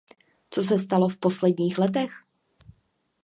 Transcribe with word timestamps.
Co 0.49 0.63
se 0.63 0.79
stalo 0.79 1.09
v 1.09 1.17
posledních 1.17 1.77
letech? 1.77 2.11